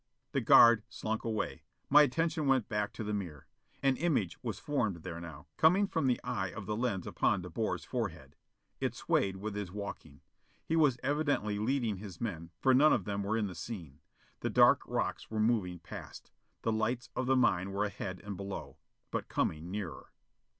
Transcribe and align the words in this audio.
The 0.31 0.41
guard 0.41 0.81
slunk 0.89 1.23
away. 1.23 1.61
My 1.87 2.01
attention 2.01 2.47
went 2.47 2.67
back 2.67 2.91
to 2.93 3.03
the 3.03 3.13
mirror. 3.13 3.45
An 3.83 3.97
image 3.97 4.39
was 4.41 4.57
formed 4.57 5.03
there 5.03 5.21
now, 5.21 5.45
coming 5.57 5.85
from 5.85 6.07
the 6.07 6.19
eye 6.23 6.51
of 6.51 6.65
the 6.65 6.75
lens 6.75 7.05
upon 7.05 7.43
De 7.43 7.51
Boer's 7.51 7.83
forehead. 7.85 8.35
It 8.79 8.95
swayed 8.95 9.35
with 9.35 9.53
his 9.53 9.71
walking. 9.71 10.21
He 10.65 10.75
was 10.75 10.97
evidently 11.03 11.59
leading 11.59 11.97
his 11.97 12.19
men, 12.19 12.49
for 12.59 12.73
none 12.73 12.93
of 12.93 13.05
them 13.05 13.21
were 13.21 13.37
in 13.37 13.45
the 13.45 13.53
scene. 13.53 13.99
The 14.39 14.49
dark 14.49 14.81
rocks 14.87 15.29
were 15.29 15.39
moving 15.39 15.77
past. 15.77 16.31
The 16.63 16.71
lights 16.71 17.11
of 17.15 17.27
the 17.27 17.35
mine 17.37 17.71
were 17.71 17.85
ahead 17.85 18.21
and 18.23 18.35
below, 18.35 18.77
but 19.11 19.29
coming 19.29 19.69
nearer. 19.69 20.11